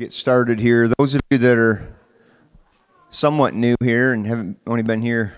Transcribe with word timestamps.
get 0.00 0.12
started 0.14 0.58
here. 0.58 0.88
Those 0.98 1.14
of 1.14 1.20
you 1.30 1.36
that 1.36 1.58
are 1.58 1.94
somewhat 3.10 3.52
new 3.52 3.76
here 3.82 4.14
and 4.14 4.26
haven't 4.26 4.58
only 4.66 4.82
been 4.82 5.02
here, 5.02 5.36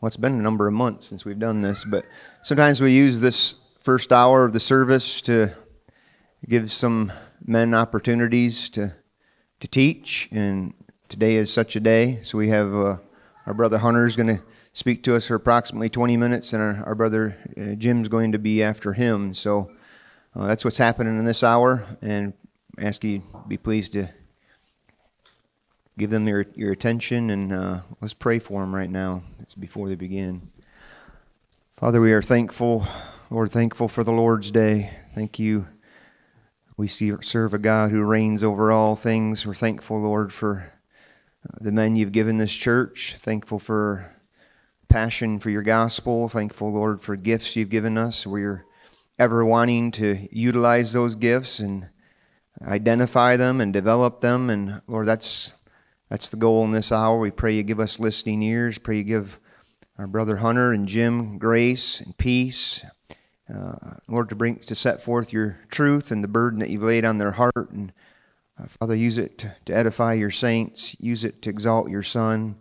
well, 0.00 0.06
it's 0.06 0.16
been 0.16 0.32
a 0.32 0.42
number 0.42 0.66
of 0.66 0.72
months 0.72 1.06
since 1.06 1.26
we've 1.26 1.38
done 1.38 1.60
this, 1.60 1.84
but 1.84 2.06
sometimes 2.42 2.80
we 2.80 2.92
use 2.92 3.20
this 3.20 3.56
first 3.78 4.10
hour 4.10 4.46
of 4.46 4.54
the 4.54 4.60
service 4.60 5.20
to 5.20 5.50
give 6.48 6.72
some 6.72 7.12
men 7.44 7.74
opportunities 7.74 8.70
to 8.70 8.94
to 9.60 9.68
teach, 9.68 10.26
and 10.32 10.72
today 11.10 11.36
is 11.36 11.52
such 11.52 11.76
a 11.76 11.80
day. 11.80 12.18
So 12.22 12.38
we 12.38 12.48
have 12.48 12.74
uh, 12.74 12.96
our 13.44 13.52
brother 13.52 13.76
Hunter 13.76 14.06
is 14.06 14.16
going 14.16 14.38
to 14.38 14.42
speak 14.72 15.02
to 15.02 15.14
us 15.16 15.26
for 15.26 15.34
approximately 15.34 15.90
20 15.90 16.16
minutes, 16.16 16.54
and 16.54 16.62
our, 16.62 16.82
our 16.86 16.94
brother 16.94 17.36
uh, 17.58 17.74
Jim's 17.74 18.08
going 18.08 18.32
to 18.32 18.38
be 18.38 18.62
after 18.62 18.94
him. 18.94 19.34
So 19.34 19.70
uh, 20.34 20.46
that's 20.46 20.64
what's 20.64 20.78
happening 20.78 21.18
in 21.18 21.26
this 21.26 21.44
hour, 21.44 21.86
and 22.00 22.32
ask 22.78 23.04
you 23.04 23.22
be 23.48 23.56
pleased 23.56 23.92
to 23.92 24.08
give 25.98 26.10
them 26.10 26.26
your, 26.26 26.46
your 26.54 26.72
attention, 26.72 27.30
and 27.30 27.52
uh, 27.52 27.80
let's 28.00 28.14
pray 28.14 28.38
for 28.38 28.60
them 28.60 28.74
right 28.74 28.90
now. 28.90 29.22
It's 29.40 29.54
before 29.54 29.88
they 29.88 29.94
begin. 29.94 30.50
Father, 31.70 32.00
we 32.00 32.12
are 32.12 32.22
thankful, 32.22 32.86
Lord, 33.30 33.50
thankful 33.50 33.88
for 33.88 34.04
the 34.04 34.12
Lord's 34.12 34.50
day. 34.50 34.90
Thank 35.14 35.38
you. 35.38 35.66
We 36.76 36.88
see, 36.88 37.12
serve 37.20 37.52
a 37.52 37.58
God 37.58 37.90
who 37.90 38.02
reigns 38.02 38.42
over 38.42 38.72
all 38.72 38.96
things. 38.96 39.46
We're 39.46 39.54
thankful, 39.54 40.00
Lord, 40.00 40.32
for 40.32 40.72
uh, 41.46 41.58
the 41.60 41.72
men 41.72 41.96
you've 41.96 42.12
given 42.12 42.38
this 42.38 42.54
church. 42.54 43.16
Thankful 43.18 43.58
for 43.58 44.16
passion 44.88 45.38
for 45.38 45.50
your 45.50 45.62
gospel. 45.62 46.28
Thankful, 46.28 46.72
Lord, 46.72 47.02
for 47.02 47.16
gifts 47.16 47.54
you've 47.54 47.68
given 47.68 47.98
us. 47.98 48.26
We're 48.26 48.64
ever 49.18 49.44
wanting 49.44 49.90
to 49.92 50.28
utilize 50.32 50.92
those 50.92 51.14
gifts 51.14 51.58
and 51.58 51.90
identify 52.60 53.36
them 53.36 53.60
and 53.60 53.72
develop 53.72 54.20
them. 54.20 54.50
And 54.50 54.82
Lord, 54.86 55.06
that's 55.06 55.54
that's 56.08 56.28
the 56.28 56.36
goal 56.36 56.64
in 56.64 56.72
this 56.72 56.92
hour. 56.92 57.18
We 57.18 57.30
pray 57.30 57.54
you 57.54 57.62
give 57.62 57.80
us 57.80 57.98
listening 57.98 58.42
ears. 58.42 58.78
Pray 58.78 58.98
you 58.98 59.04
give 59.04 59.40
our 59.98 60.06
brother 60.06 60.36
Hunter 60.36 60.72
and 60.72 60.86
Jim 60.86 61.38
grace 61.38 62.00
and 62.00 62.16
peace. 62.18 62.84
Uh, 63.52 63.94
Lord, 64.08 64.28
to 64.28 64.34
bring 64.34 64.56
to 64.56 64.74
set 64.74 65.02
forth 65.02 65.32
your 65.32 65.58
truth 65.70 66.10
and 66.10 66.22
the 66.22 66.28
burden 66.28 66.60
that 66.60 66.70
you've 66.70 66.82
laid 66.82 67.04
on 67.04 67.18
their 67.18 67.32
heart, 67.32 67.70
and 67.70 67.92
uh, 68.58 68.66
Father, 68.66 68.94
use 68.94 69.18
it 69.18 69.38
to, 69.38 69.56
to, 69.66 69.74
edify 69.74 70.14
your 70.14 70.30
saints. 70.30 70.96
Use 71.00 71.24
it 71.24 71.42
to 71.42 71.50
exalt 71.50 71.90
your 71.90 72.02
Son. 72.02 72.56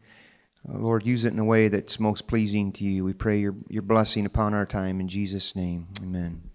Uh, 0.67 0.77
Lord, 0.77 1.05
use 1.05 1.25
it 1.25 1.33
in 1.33 1.39
a 1.39 1.45
way 1.45 1.67
that's 1.67 1.99
most 1.99 2.27
pleasing 2.27 2.71
to 2.73 2.83
you. 2.83 3.05
We 3.05 3.13
pray 3.13 3.39
your 3.39 3.55
your 3.69 3.83
blessing 3.83 4.25
upon 4.25 4.53
our 4.53 4.65
time 4.65 4.99
in 4.99 5.07
Jesus' 5.07 5.55
name. 5.55 5.87
Amen. 6.01 6.50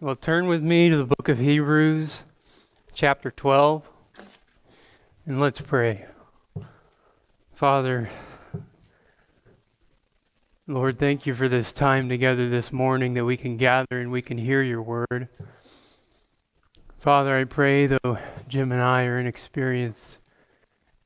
Well, 0.00 0.14
turn 0.14 0.46
with 0.46 0.62
me 0.62 0.90
to 0.90 0.96
the 0.96 1.12
book 1.16 1.28
of 1.28 1.40
Hebrews, 1.40 2.22
chapter 2.94 3.32
12, 3.32 3.82
and 5.26 5.40
let's 5.40 5.60
pray. 5.60 6.04
Father, 7.52 8.08
Lord, 10.68 11.00
thank 11.00 11.26
you 11.26 11.34
for 11.34 11.48
this 11.48 11.72
time 11.72 12.08
together 12.08 12.48
this 12.48 12.72
morning 12.72 13.14
that 13.14 13.24
we 13.24 13.36
can 13.36 13.56
gather 13.56 13.98
and 13.98 14.12
we 14.12 14.22
can 14.22 14.38
hear 14.38 14.62
your 14.62 14.82
word. 14.82 15.26
Father, 17.00 17.36
I 17.36 17.42
pray, 17.42 17.88
though 17.88 18.18
Jim 18.46 18.70
and 18.70 18.80
I 18.80 19.02
are 19.02 19.18
inexperienced 19.18 20.18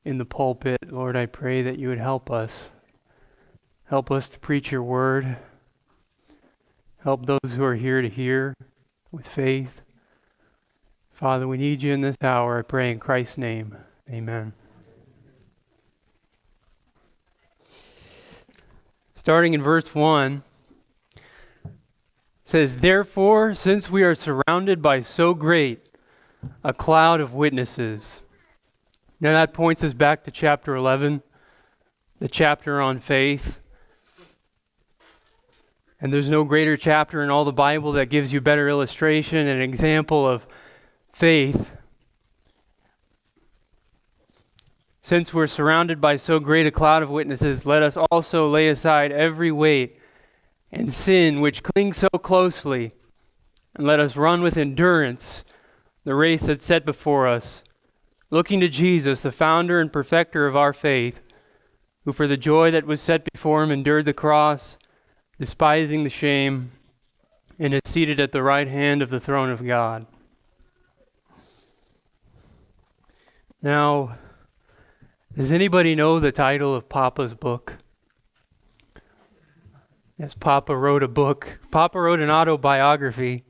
in 0.05 0.19
the 0.19 0.25
pulpit, 0.25 0.91
Lord, 0.91 1.15
I 1.15 1.25
pray 1.25 1.63
that 1.63 1.79
you 1.79 1.87
would 1.87 1.97
help 1.97 2.29
us. 2.29 2.69
Help 3.85 4.11
us 4.11 4.29
to 4.29 4.37
preach 4.37 4.71
your 4.71 4.83
word. 4.83 5.37
Help 6.99 7.25
those 7.25 7.53
who 7.55 7.63
are 7.63 7.73
here 7.73 8.03
to 8.03 8.07
hear 8.07 8.53
with 9.13 9.27
faith. 9.27 9.81
Father, 11.11 11.47
we 11.47 11.57
need 11.57 11.83
you 11.83 11.93
in 11.93 12.01
this 12.01 12.17
hour. 12.21 12.59
I 12.59 12.61
pray 12.63 12.91
in 12.91 12.99
Christ's 12.99 13.37
name. 13.37 13.77
Amen. 14.09 14.53
Starting 19.13 19.53
in 19.53 19.61
verse 19.61 19.95
1 19.95 20.43
says, 22.43 22.77
Therefore, 22.77 23.53
since 23.53 23.89
we 23.89 24.03
are 24.03 24.15
surrounded 24.15 24.81
by 24.81 24.99
so 24.99 25.33
great 25.33 25.87
a 26.63 26.73
cloud 26.73 27.21
of 27.21 27.33
witnesses. 27.33 28.21
Now 29.21 29.31
that 29.33 29.53
points 29.53 29.83
us 29.83 29.93
back 29.93 30.25
to 30.25 30.31
chapter 30.31 30.75
11, 30.75 31.21
the 32.19 32.27
chapter 32.27 32.81
on 32.81 32.99
faith. 32.99 33.59
And 36.03 36.11
there's 36.11 36.29
no 36.29 36.43
greater 36.43 36.75
chapter 36.75 37.23
in 37.23 37.29
all 37.29 37.45
the 37.45 37.53
Bible 37.53 37.93
that 37.93 38.07
gives 38.07 38.33
you 38.33 38.41
better 38.41 38.67
illustration 38.67 39.47
and 39.47 39.61
example 39.61 40.27
of 40.27 40.45
faith. 41.13 41.71
Since 45.01 45.33
we're 45.33 45.47
surrounded 45.47 46.01
by 46.01 46.17
so 46.17 46.41
great 46.41 46.67
a 46.67 46.71
cloud 46.71 47.03
of 47.03 47.09
witnesses, 47.09 47.65
let 47.65 47.81
us 47.81 47.95
also 48.11 48.49
lay 48.49 48.67
aside 48.67 49.13
every 49.13 49.49
weight 49.49 49.97
and 50.73 50.93
sin 50.93 51.39
which 51.39 51.63
clings 51.63 51.95
so 51.95 52.09
closely, 52.09 52.91
and 53.73 53.87
let 53.87 54.01
us 54.01 54.17
run 54.17 54.41
with 54.41 54.57
endurance 54.57 55.45
the 56.03 56.15
race 56.15 56.47
that's 56.47 56.65
set 56.65 56.85
before 56.85 57.29
us, 57.29 57.63
looking 58.29 58.59
to 58.59 58.67
Jesus, 58.67 59.21
the 59.21 59.31
founder 59.31 59.79
and 59.79 59.93
perfecter 59.93 60.47
of 60.47 60.55
our 60.57 60.73
faith, 60.73 61.21
who 62.03 62.11
for 62.11 62.27
the 62.27 62.35
joy 62.35 62.71
that 62.71 62.85
was 62.85 62.99
set 62.99 63.23
before 63.31 63.63
him 63.63 63.71
endured 63.71 64.03
the 64.03 64.13
cross 64.13 64.75
despising 65.39 66.03
the 66.03 66.09
shame, 66.09 66.71
and 67.59 67.73
is 67.73 67.81
seated 67.85 68.19
at 68.19 68.31
the 68.31 68.43
right 68.43 68.67
hand 68.67 69.01
of 69.01 69.09
the 69.09 69.19
throne 69.19 69.49
of 69.49 69.65
God. 69.65 70.05
Now, 73.61 74.17
does 75.35 75.51
anybody 75.51 75.95
know 75.95 76.19
the 76.19 76.31
title 76.31 76.75
of 76.75 76.89
Papa's 76.89 77.33
book? 77.33 77.77
Yes, 80.19 80.35
Papa 80.35 80.75
wrote 80.75 81.01
a 81.01 81.07
book. 81.07 81.59
Papa 81.71 81.99
wrote 81.99 82.19
an 82.19 82.29
autobiography. 82.29 83.43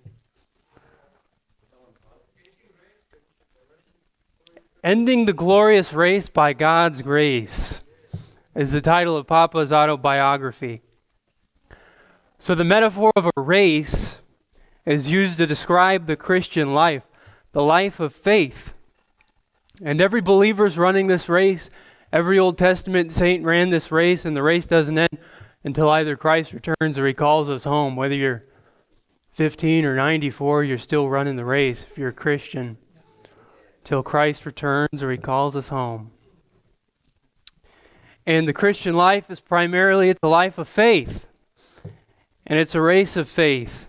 Ending 4.84 5.26
the 5.26 5.34
Glorious 5.34 5.94
Race 5.94 6.30
by 6.30 6.54
God's 6.54 7.02
Grace 7.02 7.82
is 8.56 8.72
the 8.72 8.82
title 8.82 9.18
of 9.18 9.28
Papa's 9.28 9.72
autobiography. 9.72 10.82
So 12.44 12.56
the 12.56 12.66
metaphor 12.66 13.14
of 13.16 13.26
a 13.26 13.42
race 13.42 14.18
is 14.86 15.10
used 15.10 15.38
to 15.38 15.46
describe 15.46 16.08
the 16.08 16.18
Christian 16.18 16.74
life, 16.74 17.04
the 17.54 17.64
life 17.64 18.02
of 18.02 18.14
faith. 18.14 18.74
And 19.82 20.02
every 20.02 20.20
believer 20.20 20.66
is 20.66 20.78
running 20.78 21.08
this 21.08 21.30
race. 21.30 21.70
Every 22.12 22.38
Old 22.38 22.58
Testament 22.58 23.14
saint 23.14 23.46
ran 23.46 23.70
this 23.70 23.94
race, 23.94 24.26
and 24.26 24.36
the 24.36 24.44
race 24.44 24.68
doesn't 24.68 24.98
end 24.98 25.20
until 25.64 25.90
either 25.90 26.18
Christ 26.18 26.52
returns 26.52 26.98
or 26.98 27.08
he 27.08 27.14
calls 27.14 27.48
us 27.48 27.64
home. 27.64 27.96
Whether 27.96 28.16
you're 28.16 28.44
15 29.32 29.86
or 29.86 29.96
94, 29.96 30.66
you're 30.66 30.78
still 30.78 31.08
running 31.08 31.38
the 31.38 31.46
race 31.46 31.86
if 31.90 31.98
you're 31.98 32.10
a 32.10 32.12
Christian. 32.12 32.76
Till 33.86 34.04
Christ 34.04 34.46
returns 34.46 35.02
or 35.02 35.10
he 35.12 35.18
calls 35.18 35.56
us 35.56 35.70
home. 35.70 36.12
And 38.26 38.50
the 38.50 38.54
Christian 38.54 38.98
life 38.98 39.32
is 39.32 39.40
primarily 39.40 40.10
it's 40.10 40.20
a 40.22 40.28
life 40.28 40.58
of 40.58 40.68
faith. 40.68 41.26
And 42.46 42.60
it's 42.60 42.76
a 42.76 42.82
race 42.82 43.16
of 43.16 43.30
faith. 43.30 43.88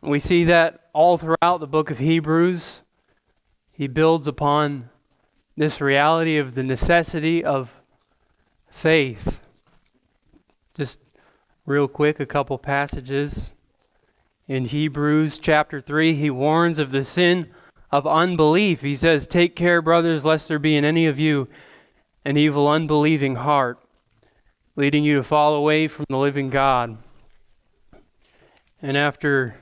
We 0.00 0.18
see 0.18 0.44
that 0.44 0.88
all 0.92 1.18
throughout 1.18 1.58
the 1.58 1.66
book 1.66 1.90
of 1.90 1.98
Hebrews. 1.98 2.80
He 3.72 3.86
builds 3.88 4.26
upon 4.26 4.90
this 5.56 5.80
reality 5.80 6.36
of 6.36 6.54
the 6.54 6.62
necessity 6.62 7.44
of 7.44 7.70
faith. 8.68 9.40
Just 10.76 11.00
real 11.66 11.88
quick, 11.88 12.20
a 12.20 12.26
couple 12.26 12.58
passages. 12.58 13.52
In 14.46 14.66
Hebrews 14.66 15.38
chapter 15.38 15.80
3, 15.80 16.14
he 16.14 16.30
warns 16.30 16.78
of 16.78 16.90
the 16.90 17.04
sin 17.04 17.50
of 17.90 18.06
unbelief. 18.06 18.80
He 18.80 18.96
says, 18.96 19.26
Take 19.26 19.56
care, 19.56 19.80
brothers, 19.80 20.24
lest 20.24 20.48
there 20.48 20.58
be 20.58 20.76
in 20.76 20.84
any 20.84 21.06
of 21.06 21.18
you 21.18 21.48
an 22.24 22.36
evil, 22.36 22.68
unbelieving 22.68 23.36
heart, 23.36 23.78
leading 24.76 25.04
you 25.04 25.16
to 25.16 25.22
fall 25.22 25.54
away 25.54 25.88
from 25.88 26.06
the 26.08 26.16
living 26.16 26.50
God. 26.50 26.98
And 28.84 28.98
after 28.98 29.56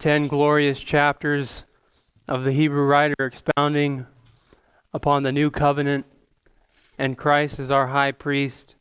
10 0.00 0.26
glorious 0.26 0.80
chapters 0.80 1.64
of 2.26 2.42
the 2.42 2.50
Hebrew 2.50 2.82
writer 2.82 3.14
expounding 3.20 4.06
upon 4.92 5.22
the 5.22 5.30
new 5.30 5.52
covenant 5.52 6.04
and 6.98 7.16
Christ 7.16 7.60
as 7.60 7.70
our 7.70 7.86
high 7.86 8.10
priest, 8.10 8.74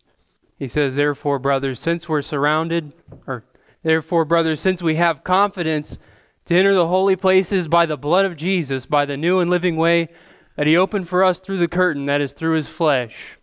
he 0.58 0.68
says, 0.68 0.96
Therefore, 0.96 1.38
brothers, 1.38 1.80
since 1.80 2.10
we're 2.10 2.24
surrounded, 2.24 2.96
or 3.28 3.44
therefore, 3.84 4.26
brothers, 4.26 4.60
since 4.60 4.82
we 4.82 4.96
have 4.96 5.24
confidence 5.24 6.00
to 6.46 6.56
enter 6.56 6.74
the 6.74 6.88
holy 6.88 7.16
places 7.16 7.68
by 7.68 7.86
the 7.86 7.96
blood 7.96 8.26
of 8.26 8.36
Jesus, 8.36 8.88
by 8.88 9.06
the 9.06 9.18
new 9.18 9.38
and 9.38 9.52
living 9.52 9.76
way 9.76 10.10
that 10.56 10.66
he 10.66 10.76
opened 10.76 11.08
for 11.08 11.24
us 11.24 11.40
through 11.40 11.60
the 11.60 11.68
curtain, 11.68 12.08
that 12.08 12.22
is, 12.22 12.34
through 12.34 12.56
his 12.56 12.70
flesh, 12.70 13.38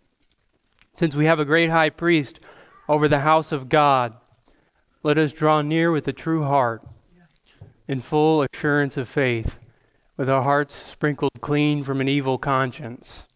since 0.93 1.15
we 1.15 1.25
have 1.25 1.39
a 1.39 1.45
great 1.45 1.69
high 1.69 1.89
priest 1.89 2.41
over 2.89 3.07
the 3.07 3.21
house 3.21 3.53
of 3.53 3.69
God, 3.69 4.17
let 5.03 5.17
us 5.17 5.33
draw 5.33 5.61
near 5.61 5.91
with 5.91 6.07
a 6.07 6.13
true 6.13 6.43
heart 6.43 6.83
in 7.87 8.01
full 8.01 8.43
assurance 8.43 8.97
of 8.97 9.09
faith, 9.09 9.59
with 10.15 10.29
our 10.29 10.43
hearts 10.43 10.73
sprinkled 10.73 11.41
clean 11.41 11.83
from 11.83 11.99
an 11.99 12.07
evil 12.07 12.37
conscience, 12.37 13.27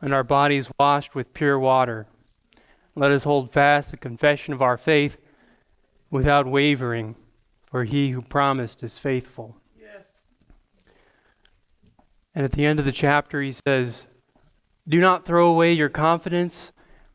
and 0.00 0.12
our 0.12 0.22
bodies 0.22 0.70
washed 0.78 1.14
with 1.14 1.32
pure 1.32 1.58
water. 1.58 2.06
Let 2.94 3.10
us 3.10 3.24
hold 3.24 3.50
fast 3.50 3.90
the 3.90 3.96
confession 3.96 4.52
of 4.52 4.62
our 4.62 4.76
faith 4.76 5.16
without 6.10 6.46
wavering, 6.46 7.16
for 7.64 7.84
he 7.84 8.10
who 8.10 8.22
promised 8.22 8.82
is 8.82 8.98
faithful. 8.98 9.56
Yes. 9.80 10.22
And 12.34 12.44
at 12.44 12.52
the 12.52 12.64
end 12.64 12.78
of 12.78 12.84
the 12.84 12.92
chapter, 12.92 13.40
he 13.40 13.52
says, 13.52 14.06
Do 14.86 15.00
not 15.00 15.24
throw 15.24 15.48
away 15.48 15.72
your 15.72 15.88
confidence, 15.88 16.72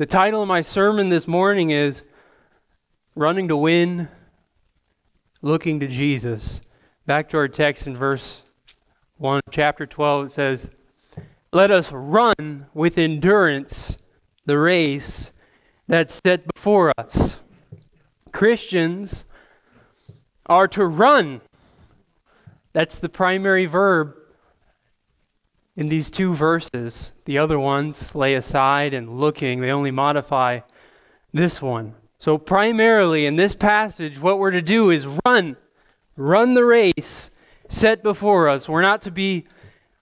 The 0.00 0.06
title 0.06 0.40
of 0.40 0.48
my 0.48 0.62
sermon 0.62 1.10
this 1.10 1.28
morning 1.28 1.68
is 1.68 2.04
Running 3.14 3.48
to 3.48 3.56
Win, 3.58 4.08
Looking 5.42 5.78
to 5.80 5.86
Jesus. 5.86 6.62
Back 7.04 7.28
to 7.28 7.36
our 7.36 7.48
text 7.48 7.86
in 7.86 7.94
verse 7.94 8.42
1, 9.18 9.42
chapter 9.50 9.84
12, 9.84 10.24
it 10.24 10.32
says, 10.32 10.70
Let 11.52 11.70
us 11.70 11.92
run 11.92 12.64
with 12.72 12.96
endurance 12.96 13.98
the 14.46 14.56
race 14.56 15.32
that's 15.86 16.18
set 16.24 16.46
before 16.54 16.94
us. 16.96 17.40
Christians 18.32 19.26
are 20.46 20.68
to 20.68 20.86
run. 20.86 21.42
That's 22.72 22.98
the 22.98 23.10
primary 23.10 23.66
verb 23.66 24.14
in 25.76 25.88
these 25.88 26.10
two 26.10 26.34
verses. 26.34 27.12
The 27.24 27.38
other 27.38 27.58
ones, 27.58 28.14
lay 28.14 28.34
aside 28.34 28.94
and 28.94 29.18
looking, 29.18 29.60
they 29.60 29.70
only 29.70 29.90
modify 29.90 30.60
this 31.32 31.62
one. 31.62 31.94
So, 32.18 32.36
primarily 32.36 33.24
in 33.24 33.36
this 33.36 33.54
passage, 33.54 34.20
what 34.20 34.38
we're 34.38 34.50
to 34.50 34.62
do 34.62 34.90
is 34.90 35.06
run. 35.24 35.56
Run 36.16 36.54
the 36.54 36.64
race 36.64 37.30
set 37.68 38.02
before 38.02 38.48
us. 38.48 38.68
We're 38.68 38.82
not 38.82 39.00
to 39.02 39.10
be 39.10 39.46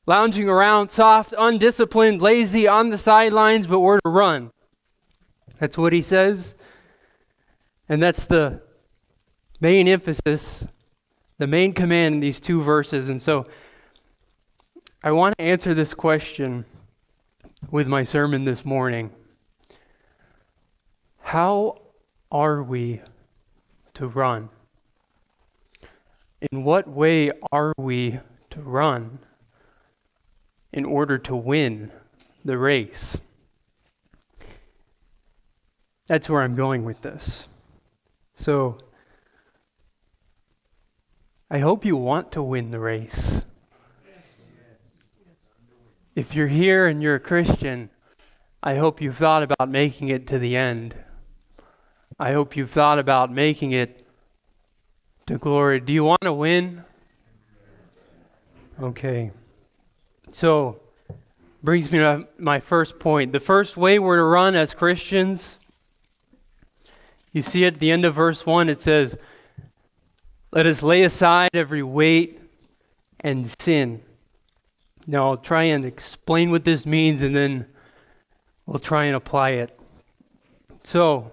lounging 0.07 0.49
around 0.49 0.91
soft, 0.91 1.35
undisciplined, 1.39 2.21
lazy 2.21 2.67
on 2.67 2.91
the 2.91 2.99
sidelines, 2.99 3.67
but 3.67 3.81
we're 3.81 4.01
to 4.01 4.09
run. 4.09 4.51
That's 5.61 5.79
what 5.79 5.93
he 5.93 6.03
says. 6.03 6.55
And 7.89 8.03
that's 8.03 8.27
the 8.27 8.63
main 9.61 9.87
emphasis, 9.87 10.65
the 11.39 11.47
main 11.47 11.73
command 11.73 12.17
in 12.17 12.21
these 12.21 12.41
two 12.41 12.63
verses. 12.63 13.09
And 13.09 13.21
so 13.21 13.47
I 15.09 15.13
want 15.13 15.39
to 15.39 15.43
answer 15.43 15.73
this 15.73 15.95
question 15.95 16.67
with 17.71 17.89
my 17.89 18.03
sermon 18.03 18.45
this 18.45 18.63
morning. 18.63 19.11
How 21.21 21.81
are 22.31 22.63
we 22.63 23.01
to 23.95 24.07
run? 24.07 24.51
In 26.53 26.63
what 26.63 26.87
way 26.87 27.33
are 27.51 27.73
we 27.79 28.21
to 28.51 28.61
run 28.61 29.21
in 30.75 30.85
order 30.85 31.17
to 31.17 31.35
win 31.35 31.91
the 32.45 32.59
race? 32.59 33.17
That's 36.07 36.29
where 36.29 36.43
I'm 36.43 36.55
going 36.55 36.85
with 36.85 37.01
this. 37.01 37.49
So, 38.35 38.77
I 41.51 41.61
hope 41.61 41.87
you 41.87 41.97
want 41.97 42.31
to 42.33 42.43
win 42.43 42.73
the 42.73 42.81
race. 42.81 43.41
If 46.19 46.35
you're 46.35 46.49
here 46.49 46.89
and 46.89 47.01
you're 47.01 47.15
a 47.15 47.21
Christian, 47.21 47.91
I 48.61 48.75
hope 48.75 49.01
you've 49.01 49.19
thought 49.19 49.45
about 49.45 49.69
making 49.69 50.09
it 50.09 50.27
to 50.27 50.41
the 50.41 50.57
end. 50.57 50.97
I 52.19 52.33
hope 52.33 52.57
you've 52.57 52.73
thought 52.73 52.99
about 52.99 53.31
making 53.33 53.71
it 53.71 54.05
to 55.29 55.39
glory. 55.39 55.79
Do 55.79 55.93
you 55.93 56.03
want 56.03 56.23
to 56.23 56.33
win? 56.33 56.83
Okay. 58.83 59.31
So, 60.33 60.81
brings 61.63 61.93
me 61.93 62.01
to 62.01 62.27
my 62.37 62.59
first 62.59 62.99
point. 62.99 63.31
The 63.31 63.39
first 63.39 63.77
way 63.77 64.01
we're 64.01 64.17
to 64.17 64.25
run 64.25 64.57
as 64.57 64.75
Christians, 64.75 65.61
you 67.31 67.43
see 67.43 67.65
at 67.65 67.79
the 67.79 67.93
end 67.93 68.05
of 68.05 68.17
verse 68.17 68.45
1, 68.45 68.69
it 68.69 68.83
says, 68.83 69.17
Let 70.51 70.67
us 70.67 70.83
lay 70.83 71.05
aside 71.05 71.51
every 71.55 71.85
weight 71.85 72.41
and 73.21 73.55
sin. 73.61 74.03
Now, 75.11 75.31
I'll 75.31 75.37
try 75.39 75.63
and 75.63 75.87
explain 75.87 76.51
what 76.51 76.65
this 76.67 76.85
means 76.85 77.23
and 77.23 77.35
then 77.35 77.65
we'll 78.67 78.79
try 78.79 79.05
and 79.05 79.17
apply 79.17 79.53
it. 79.53 79.81
So, 80.85 81.33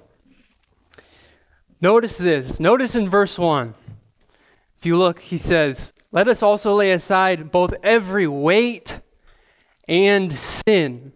notice 1.81 2.17
this. 2.17 2.57
Notice 2.57 2.95
in 2.95 3.09
verse 3.09 3.37
1 3.37 3.75
if 4.77 4.85
you 4.85 4.97
look, 4.97 5.19
he 5.19 5.37
says, 5.37 5.91
Let 6.13 6.29
us 6.29 6.41
also 6.41 6.73
lay 6.73 6.91
aside 6.91 7.51
both 7.51 7.73
every 7.83 8.27
weight 8.27 9.01
and 9.89 10.31
sin. 10.31 11.11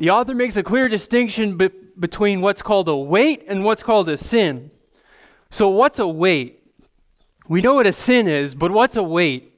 The 0.00 0.10
author 0.10 0.34
makes 0.34 0.56
a 0.56 0.64
clear 0.64 0.88
distinction 0.88 1.56
be- 1.56 1.70
between 1.96 2.40
what's 2.40 2.60
called 2.60 2.88
a 2.88 2.96
weight 2.96 3.44
and 3.46 3.64
what's 3.64 3.84
called 3.84 4.08
a 4.08 4.16
sin. 4.16 4.72
So, 5.48 5.68
what's 5.68 6.00
a 6.00 6.08
weight? 6.08 6.60
We 7.46 7.60
know 7.60 7.74
what 7.74 7.86
a 7.86 7.92
sin 7.92 8.26
is, 8.26 8.56
but 8.56 8.72
what's 8.72 8.96
a 8.96 9.02
weight? 9.04 9.53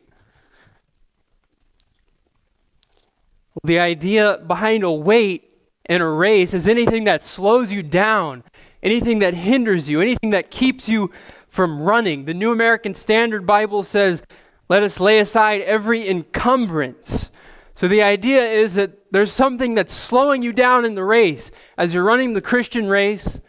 Well, 3.56 3.68
the 3.68 3.78
idea 3.78 4.38
behind 4.46 4.84
a 4.84 4.92
weight 4.92 5.50
in 5.88 6.02
a 6.02 6.10
race 6.10 6.52
is 6.52 6.68
anything 6.68 7.04
that 7.04 7.22
slows 7.22 7.72
you 7.72 7.82
down, 7.82 8.44
anything 8.82 9.18
that 9.20 9.32
hinders 9.32 9.88
you, 9.88 10.02
anything 10.02 10.30
that 10.30 10.50
keeps 10.50 10.90
you 10.90 11.10
from 11.48 11.80
running. 11.80 12.26
The 12.26 12.34
New 12.34 12.52
American 12.52 12.92
Standard 12.92 13.46
Bible 13.46 13.82
says, 13.82 14.22
let 14.68 14.82
us 14.82 15.00
lay 15.00 15.18
aside 15.20 15.62
every 15.62 16.06
encumbrance. 16.06 17.30
So 17.74 17.88
the 17.88 18.02
idea 18.02 18.44
is 18.44 18.74
that 18.74 19.10
there's 19.10 19.32
something 19.32 19.74
that's 19.74 19.92
slowing 19.92 20.42
you 20.42 20.52
down 20.52 20.84
in 20.84 20.94
the 20.94 21.04
race. 21.04 21.50
As 21.78 21.94
you're 21.94 22.04
running 22.04 22.34
the 22.34 22.42
Christian 22.42 22.88
race 22.88 23.40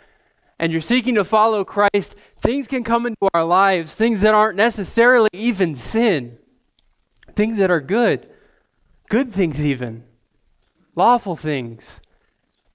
and 0.57 0.71
you're 0.71 0.79
seeking 0.79 1.15
to 1.15 1.25
follow 1.25 1.65
Christ, 1.65 2.15
things 2.37 2.67
can 2.67 2.85
come 2.85 3.05
into 3.05 3.27
our 3.33 3.43
lives, 3.43 3.97
things 3.97 4.21
that 4.21 4.33
aren't 4.33 4.55
necessarily 4.55 5.29
even 5.33 5.75
sin, 5.75 6.37
things 7.35 7.57
that 7.57 7.69
are 7.69 7.81
good, 7.81 8.29
good 9.09 9.31
things 9.31 9.63
even, 9.63 10.03
lawful 10.95 11.35
things 11.35 12.01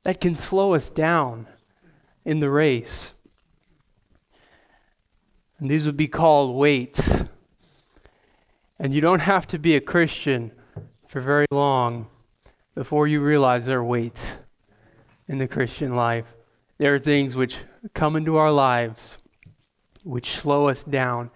that 0.04 0.20
can 0.20 0.34
slow 0.34 0.74
us 0.74 0.90
down 0.90 1.46
in 2.24 2.40
the 2.40 2.50
race. 2.50 3.12
And 5.58 5.70
these 5.70 5.86
would 5.86 5.96
be 5.96 6.08
called 6.08 6.56
weights. 6.56 7.22
And 8.78 8.92
you 8.92 9.00
don't 9.00 9.20
have 9.20 9.46
to 9.48 9.58
be 9.58 9.76
a 9.76 9.80
Christian 9.80 10.52
for 11.06 11.20
very 11.20 11.46
long 11.50 12.08
before 12.74 13.06
you 13.06 13.20
realize 13.20 13.66
there 13.66 13.78
are 13.78 13.84
weights 13.84 14.32
in 15.28 15.38
the 15.38 15.46
Christian 15.46 15.94
life. 15.94 16.26
There 16.78 16.94
are 16.94 16.98
things 16.98 17.36
which 17.36 17.58
come 17.94 18.16
into 18.16 18.36
our 18.36 18.50
lives 18.50 19.18
which 20.02 20.36
slow 20.36 20.68
us 20.68 20.82
down. 20.82 21.30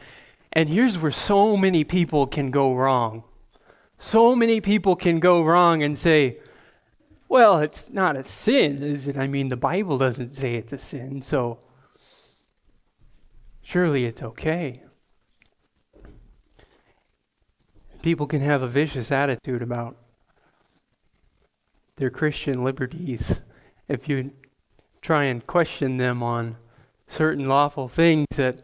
And 0.52 0.68
here's 0.68 0.98
where 0.98 1.12
so 1.12 1.56
many 1.56 1.84
people 1.84 2.26
can 2.26 2.50
go 2.50 2.74
wrong. 2.74 3.22
So 3.98 4.34
many 4.34 4.60
people 4.60 4.96
can 4.96 5.20
go 5.20 5.42
wrong 5.42 5.82
and 5.82 5.96
say, 5.96 6.38
well, 7.28 7.58
it's 7.58 7.90
not 7.90 8.16
a 8.16 8.24
sin, 8.24 8.82
is 8.82 9.08
it? 9.08 9.16
I 9.16 9.26
mean, 9.26 9.48
the 9.48 9.56
Bible 9.56 9.98
doesn't 9.98 10.34
say 10.34 10.54
it's 10.54 10.72
a 10.72 10.78
sin, 10.78 11.22
so 11.22 11.58
surely 13.62 14.04
it's 14.04 14.22
okay. 14.22 14.82
People 18.02 18.26
can 18.26 18.42
have 18.42 18.62
a 18.62 18.68
vicious 18.68 19.10
attitude 19.10 19.62
about 19.62 19.96
their 21.96 22.10
Christian 22.10 22.62
liberties 22.62 23.40
if 23.88 24.08
you 24.08 24.30
try 25.02 25.24
and 25.24 25.46
question 25.46 25.96
them 25.96 26.22
on 26.22 26.56
certain 27.08 27.46
lawful 27.46 27.88
things 27.88 28.26
that 28.36 28.62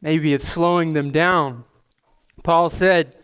maybe 0.00 0.32
it's 0.32 0.48
slowing 0.48 0.92
them 0.92 1.10
down. 1.10 1.64
Paul 2.42 2.70
said, 2.70 3.17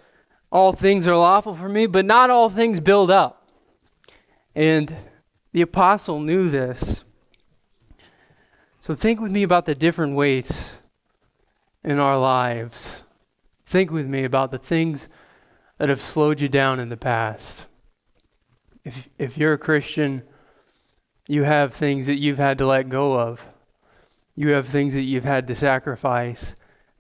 All 0.54 0.72
things 0.72 1.04
are 1.08 1.16
lawful 1.16 1.56
for 1.56 1.68
me, 1.68 1.86
but 1.86 2.04
not 2.04 2.30
all 2.30 2.48
things 2.48 2.78
build 2.78 3.10
up. 3.10 3.48
And 4.54 4.94
the 5.52 5.62
apostle 5.62 6.20
knew 6.20 6.48
this. 6.48 7.02
So 8.80 8.94
think 8.94 9.20
with 9.20 9.32
me 9.32 9.42
about 9.42 9.66
the 9.66 9.74
different 9.74 10.14
weights 10.14 10.74
in 11.82 11.98
our 11.98 12.16
lives. 12.16 13.02
Think 13.66 13.90
with 13.90 14.06
me 14.06 14.22
about 14.22 14.52
the 14.52 14.58
things 14.58 15.08
that 15.78 15.88
have 15.88 16.00
slowed 16.00 16.40
you 16.40 16.48
down 16.48 16.78
in 16.78 16.88
the 16.88 16.96
past. 16.96 17.64
If, 18.84 19.08
if 19.18 19.36
you're 19.36 19.54
a 19.54 19.58
Christian, 19.58 20.22
you 21.26 21.42
have 21.42 21.74
things 21.74 22.06
that 22.06 22.20
you've 22.20 22.38
had 22.38 22.58
to 22.58 22.66
let 22.66 22.88
go 22.88 23.18
of. 23.18 23.40
You 24.36 24.50
have 24.50 24.68
things 24.68 24.94
that 24.94 25.02
you've 25.02 25.24
had 25.24 25.48
to 25.48 25.56
sacrifice, 25.56 26.54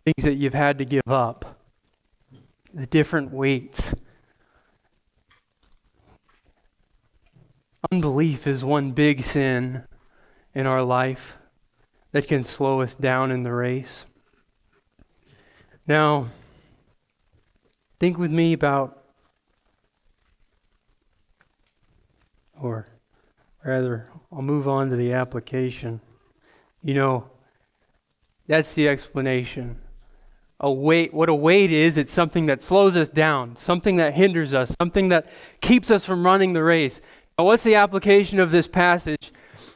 things 0.04 0.24
that 0.24 0.34
you've 0.34 0.54
had 0.54 0.78
to 0.78 0.84
give 0.84 1.06
up. 1.06 1.53
The 2.74 2.86
different 2.86 3.32
weights. 3.32 3.94
Unbelief 7.92 8.48
is 8.48 8.64
one 8.64 8.90
big 8.90 9.22
sin 9.22 9.84
in 10.54 10.66
our 10.66 10.82
life 10.82 11.36
that 12.10 12.26
can 12.26 12.42
slow 12.42 12.80
us 12.80 12.96
down 12.96 13.30
in 13.30 13.44
the 13.44 13.52
race. 13.52 14.06
Now, 15.86 16.30
think 18.00 18.18
with 18.18 18.32
me 18.32 18.52
about, 18.52 19.04
or 22.60 22.88
rather, 23.64 24.08
I'll 24.32 24.42
move 24.42 24.66
on 24.66 24.90
to 24.90 24.96
the 24.96 25.12
application. 25.12 26.00
You 26.82 26.94
know, 26.94 27.30
that's 28.48 28.74
the 28.74 28.88
explanation. 28.88 29.78
A 30.60 30.70
weight, 30.70 31.12
what 31.12 31.28
a 31.28 31.34
weight 31.34 31.70
is, 31.70 31.98
it's 31.98 32.12
something 32.12 32.46
that 32.46 32.62
slows 32.62 32.96
us 32.96 33.08
down, 33.08 33.56
something 33.56 33.96
that 33.96 34.14
hinders 34.14 34.54
us, 34.54 34.74
something 34.80 35.08
that 35.08 35.26
keeps 35.60 35.90
us 35.90 36.04
from 36.04 36.24
running 36.24 36.52
the 36.52 36.62
race. 36.62 37.00
What's 37.36 37.64
the 37.64 37.74
application 37.74 38.38
of 38.38 38.50
this 38.50 38.68
passage? 38.68 39.32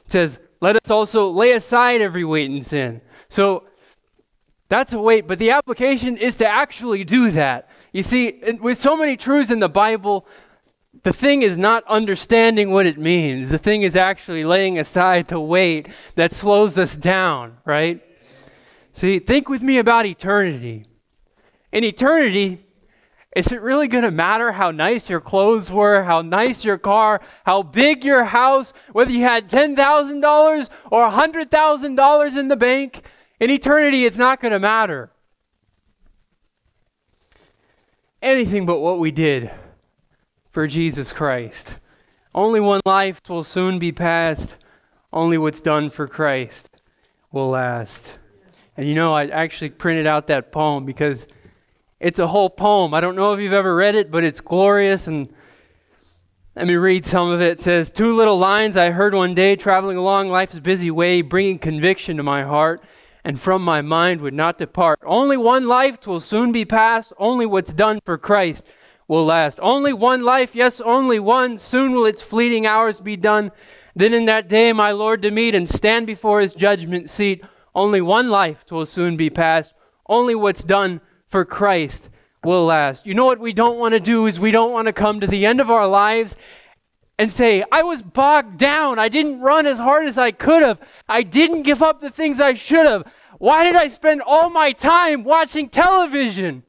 It 0.06 0.12
says, 0.12 0.38
Let 0.61 0.76
us 0.76 0.90
also 0.90 1.28
lay 1.28 1.52
aside 1.52 2.00
every 2.00 2.25
weight 2.25 2.50
and 2.50 2.64
sin. 2.64 3.00
So, 3.28 3.64
that's 4.68 4.92
a 4.92 5.00
weight, 5.00 5.26
but 5.26 5.38
the 5.38 5.50
application 5.50 6.16
is 6.16 6.37
to 6.37 6.47
actually 6.47 7.02
do 7.02 7.30
that. 7.30 7.68
You 7.92 8.02
see, 8.02 8.40
with 8.61 8.76
so 8.76 8.97
many 8.97 9.16
truths 9.16 9.50
in 9.50 9.61
the 9.61 9.68
Bible, 9.68 10.26
the 11.04 11.12
thing 11.12 11.42
is 11.42 11.56
not 11.56 11.85
understanding 11.87 12.70
what 12.70 12.87
it 12.87 12.99
means. 12.99 13.50
The 13.50 13.58
thing 13.58 13.82
is 13.82 13.97
actually 13.97 14.44
laying 14.44 14.78
aside 14.78 15.28
the 15.28 15.40
weight 15.40 15.88
that 16.16 16.32
slows 16.32 16.76
us 16.76 16.97
down, 16.97 17.58
right? 17.64 18.02
See, 18.99 19.21
think 19.21 19.49
with 19.49 19.62
me 19.62 19.78
about 19.78 20.07
eternity. 20.07 20.85
In 21.71 21.85
eternity, 21.85 22.67
is 23.37 23.52
it 23.52 23.62
really 23.62 23.87
going 23.87 24.02
to 24.02 24.11
matter 24.11 24.50
how 24.50 24.73
nice 24.73 25.09
your 25.09 25.21
clothes 25.21 25.71
were, 25.71 26.02
how 26.02 26.21
nice 26.21 26.64
your 26.64 26.78
car, 26.78 27.21
how 27.47 27.62
big 27.62 28.02
your 28.02 28.25
house, 28.25 28.73
whether 28.90 29.12
you 29.12 29.21
had 29.21 29.49
$10,000 29.49 30.69
or 30.90 31.09
$100,000 31.11 32.37
in 32.37 32.49
the 32.49 32.57
bank? 32.57 33.05
In 33.38 33.50
eternity, 33.50 34.05
it's 34.05 34.19
not 34.19 34.40
going 34.40 34.50
to 34.50 34.59
matter. 34.59 35.12
Anything 38.21 38.67
but 38.67 38.81
what 38.81 38.99
we 38.99 39.12
did 39.12 39.52
for 40.50 40.67
Jesus 40.67 41.12
Christ. 41.12 41.78
Only 42.35 42.59
one 42.59 42.81
life 42.85 43.21
will 43.28 43.45
soon 43.45 43.78
be 43.78 43.93
passed. 43.93 44.57
Only 45.12 45.38
what's 45.38 45.61
done 45.61 45.88
for 45.88 46.09
Christ 46.09 46.83
will 47.31 47.50
last. 47.50 48.19
And 48.78 48.88
you 48.88 48.94
know, 48.94 49.12
I 49.12 49.26
actually 49.26 49.70
printed 49.70 50.06
out 50.06 50.28
that 50.28 50.52
poem 50.52 50.85
because 50.85 51.26
it's 51.99 52.20
a 52.20 52.28
whole 52.28 52.49
poem. 52.49 52.94
I 52.94 53.00
don't 53.00 53.16
know 53.16 53.32
if 53.32 53.40
you've 53.40 53.52
ever 53.52 53.75
read 53.75 53.97
it, 53.97 54.08
but 54.08 54.23
it's 54.23 54.40
glorious. 54.40 55.08
And 55.08 55.35
let 56.54 56.68
me 56.68 56.76
read 56.76 57.04
some 57.04 57.28
of 57.28 57.40
it. 57.40 57.50
It 57.50 57.61
says, 57.61 57.90
Two 57.90 58.14
little 58.14 58.38
lines 58.38 58.76
I 58.76 58.90
heard 58.90 59.14
one 59.14 59.35
day 59.35 59.56
traveling 59.56 59.97
along 59.97 60.28
life's 60.28 60.61
busy 60.61 60.92
way, 60.92 61.23
bringing 61.23 61.58
conviction 61.58 62.16
to 62.18 62.23
my 62.23 62.44
heart 62.44 62.85
and 63.25 63.40
from 63.40 63.62
my 63.62 63.82
mind 63.82 64.20
would 64.20 64.32
not 64.32 64.58
depart. 64.58 65.00
Only 65.04 65.37
one 65.37 65.66
life 65.66 66.06
will 66.06 66.20
soon 66.20 66.52
be 66.52 66.64
past. 66.64 67.12
Only 67.18 67.47
what's 67.47 67.73
done 67.73 67.99
for 68.04 68.16
Christ 68.16 68.62
will 69.08 69.25
last. 69.25 69.58
Only 69.61 69.92
one 69.92 70.23
life, 70.23 70.54
yes, 70.54 70.80
only 70.80 71.18
one. 71.18 71.58
Soon 71.58 71.94
will 71.94 72.06
its 72.06 72.23
fleeting 72.23 72.64
hours 72.64 73.00
be 73.00 73.16
done. 73.16 73.50
Then 73.97 74.14
in 74.14 74.26
that 74.26 74.49
day, 74.49 74.73
my 74.73 74.92
Lord 74.92 75.20
to 75.23 75.32
meet 75.32 75.56
and 75.56 75.68
stand 75.68 76.06
before 76.06 76.40
his 76.40 76.54
judgment 76.54 77.11
seat. 77.11 77.42
Only 77.75 78.01
one 78.01 78.31
life 78.31 78.65
will 78.71 78.87
soon 78.87 79.17
be 79.17 79.31
past. 79.31 79.73
Only 80.09 80.35
what's 80.35 80.65
done 80.65 81.01
for 81.29 81.45
Christ 81.45 82.11
will 82.45 82.67
last. 82.67 83.07
You 83.07 83.15
know 83.15 83.27
what 83.27 83.41
we 83.41 83.53
don't 83.53 83.79
want 83.79 83.93
to 83.93 84.01
do 84.01 84.27
is 84.27 84.41
we 84.41 84.51
don't 84.51 84.73
want 84.73 84.87
to 84.87 84.93
come 84.93 85.21
to 85.21 85.27
the 85.27 85.45
end 85.45 85.61
of 85.61 85.71
our 85.71 85.87
lives 85.87 86.37
and 87.19 87.33
say, 87.33 87.65
I 87.73 87.83
was 87.83 88.03
bogged 88.03 88.59
down. 88.59 88.99
I 88.99 89.09
didn't 89.09 89.41
run 89.41 89.67
as 89.67 89.79
hard 89.79 90.07
as 90.07 90.17
I 90.17 90.31
could 90.31 90.63
have. 90.63 90.81
I 91.09 91.23
didn't 91.23 91.63
give 91.63 91.83
up 91.83 92.01
the 92.01 92.11
things 92.11 92.41
I 92.41 92.55
should 92.55 92.87
have. 92.87 93.13
Why 93.39 93.65
did 93.65 93.77
I 93.77 93.89
spend 93.89 94.23
all 94.23 94.51
my 94.51 94.73
time 94.73 95.25
watching 95.25 95.69
television? 95.69 96.63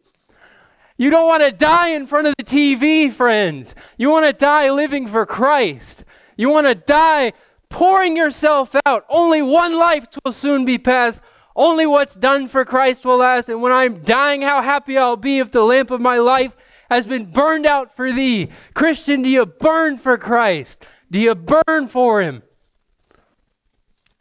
You 0.98 1.10
don't 1.10 1.28
want 1.28 1.44
to 1.44 1.52
die 1.52 1.90
in 1.90 2.08
front 2.08 2.28
of 2.28 2.34
the 2.38 2.44
TV, 2.44 3.12
friends. 3.12 3.74
You 3.98 4.10
want 4.10 4.26
to 4.26 4.34
die 4.34 4.70
living 4.70 5.08
for 5.08 5.26
Christ. 5.26 6.04
You 6.36 6.50
want 6.50 6.68
to 6.68 6.76
die 6.76 7.34
pouring 7.70 8.18
yourself 8.18 8.76
out. 8.86 9.06
Only 9.10 9.42
one 9.42 9.78
life 9.78 10.08
will 10.24 10.32
soon 10.32 10.66
be 10.66 10.78
passed. 10.78 11.22
Only 11.56 11.86
what's 11.86 12.16
done 12.16 12.48
for 12.48 12.66
Christ 12.66 13.06
will 13.06 13.18
last. 13.18 13.50
And 13.50 13.62
when 13.62 13.72
I'm 13.72 14.02
dying, 14.02 14.42
how 14.42 14.62
happy 14.62 14.98
I'll 14.98 15.18
be 15.18 15.40
if 15.40 15.52
the 15.52 15.64
lamp 15.64 15.92
of 15.92 16.02
my 16.02 16.18
life 16.18 16.56
has 16.90 17.06
been 17.06 17.32
burned 17.32 17.66
out 17.66 17.96
for 17.96 18.12
thee. 18.12 18.50
Christian, 18.74 19.22
do 19.22 19.30
you 19.30 19.46
burn 19.46 19.98
for 19.98 20.18
Christ? 20.18 20.86
Do 21.12 21.20
you 21.20 21.36
burn 21.36 21.88
for 21.88 22.22
him? 22.22 22.44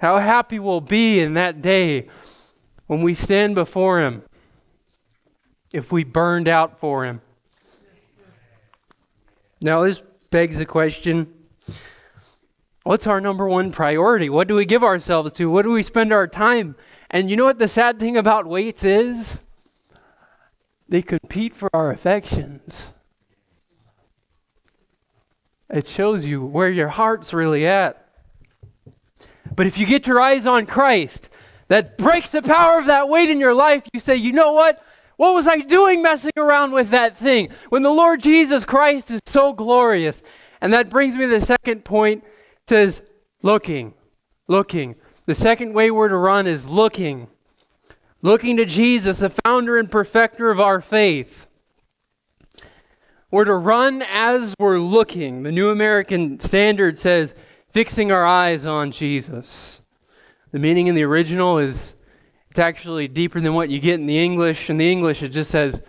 How 0.00 0.18
happy 0.18 0.58
we'll 0.58 0.80
be 0.80 1.20
in 1.20 1.34
that 1.34 1.60
day 1.60 2.08
when 2.86 3.02
we 3.02 3.14
stand 3.14 3.54
before 3.54 4.00
him 4.00 4.22
if 5.72 5.92
we 5.92 6.04
burned 6.04 6.48
out 6.48 6.80
for 6.80 7.04
him. 7.04 7.20
Now, 9.60 9.82
this 9.82 10.02
begs 10.30 10.60
a 10.60 10.66
question 10.66 11.32
what's 12.88 13.06
our 13.06 13.20
number 13.20 13.46
one 13.46 13.70
priority? 13.70 14.30
What 14.30 14.48
do 14.48 14.54
we 14.54 14.64
give 14.64 14.82
ourselves 14.82 15.34
to? 15.34 15.50
What 15.50 15.60
do 15.60 15.72
we 15.72 15.82
spend 15.82 16.10
our 16.10 16.26
time? 16.26 16.74
And 17.10 17.28
you 17.28 17.36
know 17.36 17.44
what 17.44 17.58
the 17.58 17.68
sad 17.68 17.98
thing 17.98 18.16
about 18.16 18.46
weights 18.46 18.82
is? 18.82 19.40
They 20.88 21.02
compete 21.02 21.54
for 21.54 21.68
our 21.74 21.90
affections. 21.90 22.86
It 25.68 25.86
shows 25.86 26.24
you 26.24 26.42
where 26.42 26.70
your 26.70 26.88
heart's 26.88 27.34
really 27.34 27.66
at. 27.66 28.08
But 29.54 29.66
if 29.66 29.76
you 29.76 29.84
get 29.84 30.06
your 30.06 30.18
eyes 30.18 30.46
on 30.46 30.64
Christ, 30.64 31.28
that 31.66 31.98
breaks 31.98 32.30
the 32.30 32.40
power 32.40 32.78
of 32.78 32.86
that 32.86 33.10
weight 33.10 33.28
in 33.28 33.38
your 33.38 33.52
life, 33.52 33.82
you 33.92 34.00
say, 34.00 34.16
you 34.16 34.32
know 34.32 34.54
what? 34.54 34.82
What 35.18 35.34
was 35.34 35.46
I 35.46 35.58
doing 35.58 36.00
messing 36.00 36.32
around 36.38 36.72
with 36.72 36.88
that 36.88 37.18
thing 37.18 37.50
when 37.68 37.82
the 37.82 37.90
Lord 37.90 38.22
Jesus 38.22 38.64
Christ 38.64 39.10
is 39.10 39.20
so 39.26 39.52
glorious? 39.52 40.22
And 40.62 40.72
that 40.72 40.88
brings 40.88 41.14
me 41.14 41.26
to 41.26 41.38
the 41.38 41.44
second 41.44 41.84
point. 41.84 42.24
Says, 42.68 43.02
looking, 43.42 43.94
looking. 44.46 44.94
The 45.26 45.34
second 45.34 45.72
way 45.72 45.90
we're 45.90 46.08
to 46.08 46.16
run 46.16 46.46
is 46.46 46.66
looking 46.66 47.28
looking 48.22 48.56
to 48.56 48.64
Jesus, 48.64 49.18
the 49.18 49.30
founder 49.30 49.76
and 49.76 49.90
perfecter 49.90 50.50
of 50.50 50.60
our 50.60 50.80
faith. 50.80 51.46
We're 53.30 53.44
to 53.44 53.54
run 53.54 54.02
as 54.02 54.54
we're 54.58 54.78
looking. 54.78 55.42
The 55.42 55.52
New 55.52 55.70
American 55.70 56.40
Standard 56.40 56.98
says, 56.98 57.34
fixing 57.70 58.10
our 58.10 58.24
eyes 58.24 58.64
on 58.64 58.90
Jesus. 58.90 59.80
The 60.50 60.58
meaning 60.58 60.86
in 60.86 60.94
the 60.94 61.04
original 61.04 61.58
is 61.58 61.94
it's 62.50 62.58
actually 62.58 63.06
deeper 63.06 63.40
than 63.40 63.54
what 63.54 63.68
you 63.68 63.78
get 63.78 64.00
in 64.00 64.06
the 64.06 64.18
English. 64.18 64.70
In 64.70 64.78
the 64.78 64.90
English, 64.90 65.22
it 65.22 65.28
just 65.28 65.50
says 65.50 65.82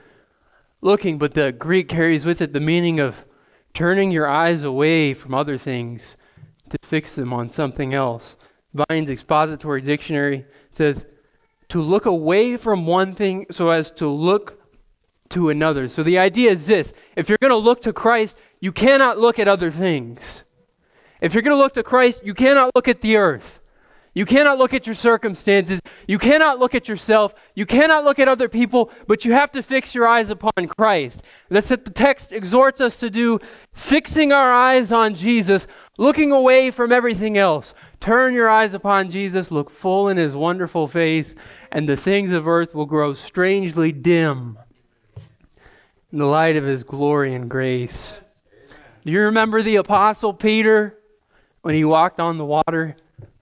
looking, 0.81 1.17
but 1.17 1.33
the 1.33 1.53
Greek 1.53 1.87
carries 1.87 2.25
with 2.25 2.41
it 2.41 2.51
the 2.51 2.59
meaning 2.59 2.99
of 2.99 3.25
turning 3.73 4.11
your 4.11 4.27
eyes 4.27 4.63
away 4.63 5.13
from 5.13 5.33
other 5.33 5.57
things 5.57 6.17
to 6.69 6.77
fix 6.83 7.15
them 7.15 7.33
on 7.33 7.49
something 7.49 7.93
else. 7.93 8.35
Vine's 8.73 9.09
Expository 9.09 9.81
Dictionary 9.81 10.45
says 10.71 11.05
to 11.69 11.81
look 11.81 12.05
away 12.05 12.57
from 12.57 12.85
one 12.85 13.13
thing 13.15 13.45
so 13.51 13.69
as 13.69 13.91
to 13.91 14.07
look 14.07 14.59
to 15.29 15.49
another. 15.49 15.87
So 15.87 16.03
the 16.03 16.17
idea 16.17 16.51
is 16.51 16.67
this 16.67 16.93
if 17.15 17.29
you're 17.29 17.37
going 17.39 17.51
to 17.51 17.57
look 17.57 17.81
to 17.81 17.93
Christ, 17.93 18.37
you 18.59 18.71
cannot 18.71 19.17
look 19.17 19.39
at 19.39 19.47
other 19.47 19.71
things. 19.71 20.43
If 21.21 21.33
you're 21.33 21.43
going 21.43 21.55
to 21.55 21.61
look 21.61 21.73
to 21.73 21.83
Christ, 21.83 22.23
you 22.23 22.33
cannot 22.33 22.71
look 22.75 22.87
at 22.87 23.01
the 23.01 23.17
earth. 23.17 23.58
You 24.19 24.25
cannot 24.25 24.57
look 24.57 24.73
at 24.73 24.85
your 24.85 24.95
circumstances. 24.95 25.79
You 26.05 26.19
cannot 26.19 26.59
look 26.59 26.75
at 26.75 26.89
yourself. 26.89 27.33
You 27.55 27.65
cannot 27.65 28.03
look 28.03 28.19
at 28.19 28.27
other 28.27 28.49
people, 28.49 28.91
but 29.07 29.23
you 29.23 29.31
have 29.31 29.49
to 29.53 29.63
fix 29.63 29.95
your 29.95 30.05
eyes 30.05 30.29
upon 30.29 30.67
Christ. 30.77 31.21
That's 31.47 31.69
what 31.69 31.85
the 31.85 31.91
text 31.91 32.33
exhorts 32.33 32.81
us 32.81 32.97
to 32.97 33.09
do, 33.09 33.39
fixing 33.71 34.33
our 34.33 34.51
eyes 34.51 34.91
on 34.91 35.15
Jesus, 35.15 35.67
looking 35.97 36.33
away 36.33 36.69
from 36.69 36.91
everything 36.91 37.37
else. 37.37 37.73
Turn 38.01 38.33
your 38.33 38.49
eyes 38.49 38.73
upon 38.73 39.09
Jesus, 39.09 39.51
look 39.51 39.69
full 39.69 40.09
in 40.09 40.17
his 40.17 40.35
wonderful 40.35 40.89
face, 40.89 41.33
and 41.71 41.87
the 41.87 41.95
things 41.95 42.33
of 42.33 42.45
earth 42.45 42.75
will 42.75 42.85
grow 42.85 43.13
strangely 43.13 43.93
dim 43.93 44.59
in 46.11 46.17
the 46.17 46.25
light 46.25 46.57
of 46.57 46.65
his 46.65 46.83
glory 46.83 47.33
and 47.33 47.49
grace. 47.49 48.19
Do 49.05 49.13
you 49.13 49.21
remember 49.21 49.61
the 49.61 49.77
apostle 49.77 50.33
Peter 50.33 50.99
when 51.61 51.73
he 51.73 51.85
walked 51.85 52.19
on 52.19 52.37
the 52.37 52.43
water? 52.43 52.97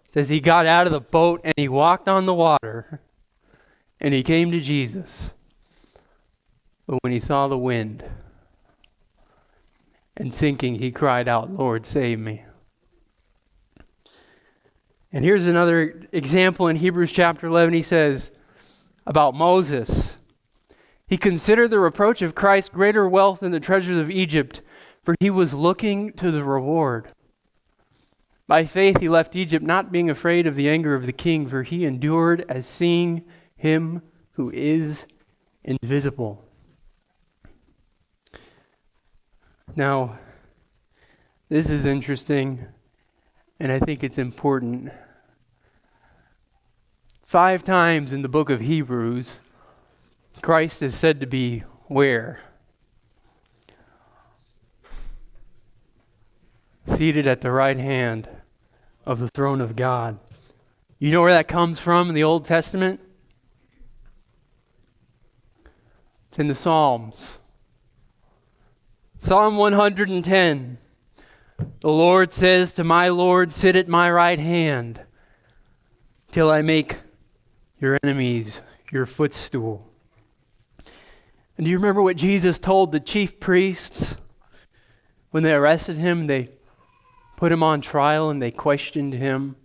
Says 0.10 0.30
he 0.30 0.40
got 0.40 0.66
out 0.66 0.88
of 0.88 0.94
the 0.94 1.02
boat 1.02 1.42
and 1.44 1.54
he 1.58 1.68
walked 1.68 2.08
on 2.08 2.26
the 2.26 2.34
water 2.34 3.02
and 4.00 4.14
he 4.14 4.24
came 4.24 4.52
to 4.52 4.60
Jesus. 4.60 5.32
But 6.86 7.00
when 7.04 7.12
he 7.12 7.20
saw 7.20 7.48
the 7.48 7.58
wind, 7.58 8.04
and 10.20 10.34
sinking, 10.34 10.76
he 10.76 10.92
cried 10.92 11.28
out, 11.28 11.52
Lord, 11.52 11.86
save 11.86 12.20
me. 12.20 12.44
And 15.12 15.24
here's 15.24 15.48
another 15.48 16.08
example 16.12 16.68
in 16.68 16.78
Hebrews 16.78 17.12
chapter 17.12 17.48
11. 17.48 17.74
He 17.74 17.82
says 17.82 18.32
about 19.06 19.36
Moses 19.36 20.18
He 21.08 21.18
considered 21.18 21.70
the 21.70 21.80
reproach 21.80 22.22
of 22.22 22.36
Christ 22.36 22.74
greater 22.74 23.08
wealth 23.08 23.40
than 23.40 23.52
the 23.52 23.60
treasures 23.60 23.98
of 23.98 24.10
Egypt, 24.10 24.62
for 25.04 25.16
he 25.20 25.30
was 25.30 25.54
looking 25.54 26.12
to 26.14 26.32
the 26.32 26.44
reward. 26.44 27.14
By 28.48 28.66
faith 28.66 29.02
he 29.02 29.10
left 29.10 29.36
Egypt, 29.36 29.64
not 29.64 29.92
being 29.92 30.10
afraid 30.10 30.48
of 30.48 30.56
the 30.56 30.70
anger 30.70 30.96
of 30.96 31.06
the 31.06 31.12
king, 31.12 31.50
for 31.50 31.64
he 31.64 31.84
endured 31.84 32.46
as 32.48 32.66
seeing 32.66 33.26
him 33.58 34.02
who 34.32 34.50
is 34.52 35.06
invisible. 35.66 36.46
Now, 39.76 40.18
this 41.50 41.70
is 41.70 41.86
interesting, 41.86 42.66
and 43.60 43.70
I 43.70 43.80
think 43.80 44.02
it's 44.02 44.18
important. 44.18 44.94
Five 47.26 47.66
times 47.66 48.14
in 48.14 48.22
the 48.22 48.30
book 48.30 48.50
of 48.50 48.62
Hebrews, 48.62 49.42
Christ 50.42 50.82
is 50.82 50.96
said 50.96 51.20
to 51.20 51.28
be 51.28 51.64
where? 51.88 52.40
Seated 56.86 57.28
at 57.28 57.42
the 57.42 57.52
right 57.52 57.78
hand 57.78 58.30
of 59.08 59.20
the 59.20 59.30
throne 59.30 59.62
of 59.62 59.78
God. 59.78 60.20
You 61.00 61.12
know 61.12 61.22
where 61.22 61.32
that 61.32 61.48
comes 61.48 61.80
from 61.80 62.10
in 62.10 62.16
the 62.16 62.26
Old 62.26 62.44
Testament? 62.44 63.00
It's 66.28 66.38
in 66.38 66.50
the 66.50 66.56
Psalms. 66.56 67.40
Psalm 69.20 69.56
110. 69.56 70.78
The 71.80 71.90
Lord 71.90 72.34
says 72.34 72.74
to 72.74 72.84
my 72.84 73.08
Lord, 73.08 73.54
Sit 73.54 73.78
at 73.78 73.88
my 73.88 74.12
right 74.12 74.40
hand 74.40 75.02
till 76.34 76.52
I 76.52 76.62
make 76.62 76.98
your 77.80 77.98
enemies 78.04 78.60
your 78.92 79.06
footstool. 79.06 79.88
And 81.56 81.64
do 81.64 81.72
you 81.72 81.78
remember 81.78 82.02
what 82.02 82.18
Jesus 82.18 82.60
told 82.60 82.92
the 82.92 83.00
chief 83.00 83.40
priests 83.40 84.18
when 85.32 85.44
they 85.44 85.54
arrested 85.54 85.98
him? 85.98 86.28
They 86.28 86.50
put 87.38 87.54
him 87.54 87.64
on 87.64 87.80
trial 87.80 88.30
and 88.30 88.42
they 88.42 88.52
questioned 88.52 89.14
him. 89.14 89.56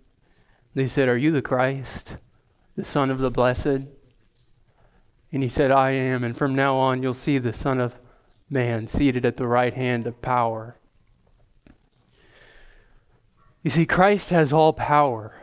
They 0.75 0.87
said, 0.87 1.09
Are 1.09 1.17
you 1.17 1.33
the 1.33 1.43
Christ, 1.43 2.17
the 2.77 2.85
Son 2.85 3.11
of 3.11 3.19
the 3.19 3.31
Blessed? 3.31 3.89
And 5.33 5.43
he 5.43 5.49
said, 5.49 5.73
I 5.73 5.91
am. 5.91 6.23
And 6.23 6.37
from 6.37 6.55
now 6.55 6.77
on, 6.77 7.03
you'll 7.03 7.15
see 7.15 7.39
the 7.39 7.53
Son 7.53 7.81
of 7.81 7.95
Man 8.49 8.87
seated 8.87 9.25
at 9.25 9.39
the 9.39 9.47
right 9.47 9.73
hand 9.73 10.07
of 10.07 10.23
power. 10.23 10.77
You 13.63 13.71
see, 13.71 13.87
Christ 13.87 14.31
has 14.31 14.53
all 14.53 14.75
power. 14.75 15.43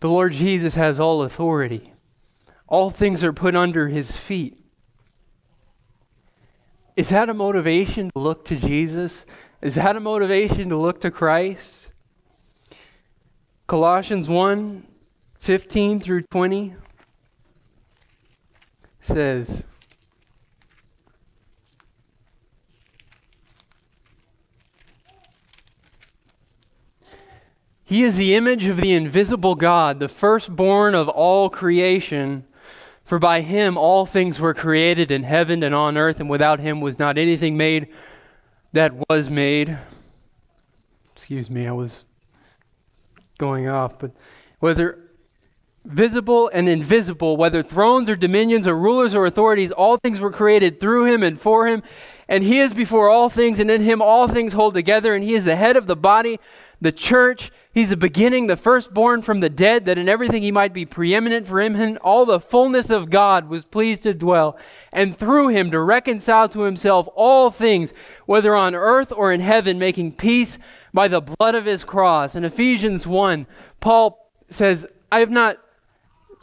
The 0.00 0.08
Lord 0.08 0.32
Jesus 0.32 0.76
has 0.76 1.00
all 1.00 1.22
authority. 1.22 1.92
All 2.68 2.90
things 2.90 3.24
are 3.24 3.32
put 3.32 3.56
under 3.56 3.88
his 3.88 4.16
feet. 4.16 4.61
Is 6.94 7.08
that 7.08 7.28
a 7.28 7.34
motivation 7.34 8.10
to 8.10 8.18
look 8.18 8.44
to 8.46 8.56
Jesus? 8.56 9.24
Is 9.62 9.76
that 9.76 9.96
a 9.96 10.00
motivation 10.00 10.68
to 10.68 10.76
look 10.76 11.00
to 11.00 11.10
Christ? 11.10 11.90
Colossians 13.66 14.28
1 14.28 14.86
15 15.40 15.98
through 15.98 16.22
20 16.30 16.74
says, 19.00 19.64
He 27.84 28.04
is 28.04 28.16
the 28.16 28.34
image 28.34 28.66
of 28.66 28.78
the 28.78 28.92
invisible 28.92 29.54
God, 29.54 29.98
the 29.98 30.08
firstborn 30.08 30.94
of 30.94 31.08
all 31.08 31.50
creation. 31.50 32.44
For 33.04 33.18
by 33.18 33.40
him 33.40 33.76
all 33.76 34.06
things 34.06 34.38
were 34.38 34.54
created 34.54 35.10
in 35.10 35.24
heaven 35.24 35.62
and 35.62 35.74
on 35.74 35.96
earth, 35.96 36.20
and 36.20 36.30
without 36.30 36.60
him 36.60 36.80
was 36.80 36.98
not 36.98 37.18
anything 37.18 37.56
made 37.56 37.88
that 38.72 38.92
was 39.08 39.28
made. 39.28 39.78
Excuse 41.14 41.50
me, 41.50 41.66
I 41.66 41.72
was 41.72 42.04
going 43.38 43.68
off, 43.68 43.98
but 43.98 44.12
whether 44.60 44.98
visible 45.84 46.48
and 46.52 46.68
invisible, 46.68 47.36
whether 47.36 47.62
thrones 47.62 48.08
or 48.08 48.16
dominions 48.16 48.66
or 48.66 48.76
rulers 48.76 49.14
or 49.14 49.26
authorities, 49.26 49.72
all 49.72 49.96
things 49.96 50.20
were 50.20 50.30
created 50.30 50.78
through 50.80 51.06
him 51.06 51.22
and 51.22 51.40
for 51.40 51.66
him. 51.66 51.82
And 52.28 52.44
he 52.44 52.60
is 52.60 52.72
before 52.72 53.10
all 53.10 53.28
things, 53.28 53.58
and 53.58 53.70
in 53.70 53.82
him 53.82 54.00
all 54.00 54.28
things 54.28 54.52
hold 54.52 54.74
together, 54.74 55.14
and 55.14 55.24
he 55.24 55.34
is 55.34 55.44
the 55.44 55.56
head 55.56 55.76
of 55.76 55.86
the 55.86 55.96
body, 55.96 56.38
the 56.82 56.92
church. 56.92 57.52
He's 57.72 57.90
the 57.90 57.96
beginning, 57.96 58.48
the 58.48 58.56
firstborn 58.56 59.22
from 59.22 59.40
the 59.40 59.48
dead, 59.48 59.84
that 59.86 59.96
in 59.96 60.08
everything 60.08 60.42
he 60.42 60.50
might 60.50 60.74
be 60.74 60.84
preeminent. 60.84 61.46
For 61.46 61.60
him, 61.60 61.76
and 61.76 61.96
all 61.98 62.26
the 62.26 62.40
fullness 62.40 62.90
of 62.90 63.08
God 63.08 63.48
was 63.48 63.64
pleased 63.64 64.02
to 64.02 64.12
dwell, 64.12 64.58
and 64.92 65.16
through 65.16 65.48
him 65.48 65.70
to 65.70 65.80
reconcile 65.80 66.48
to 66.50 66.62
himself 66.62 67.08
all 67.14 67.50
things, 67.50 67.94
whether 68.26 68.54
on 68.54 68.74
earth 68.74 69.12
or 69.12 69.32
in 69.32 69.40
heaven, 69.40 69.78
making 69.78 70.16
peace 70.16 70.58
by 70.92 71.08
the 71.08 71.22
blood 71.22 71.54
of 71.54 71.64
his 71.64 71.84
cross. 71.84 72.34
In 72.34 72.44
Ephesians 72.44 73.06
1, 73.06 73.46
Paul 73.80 74.30
says, 74.50 74.86
I 75.10 75.20
have 75.20 75.30
not, 75.30 75.58